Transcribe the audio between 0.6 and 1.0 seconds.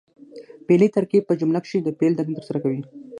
فعلي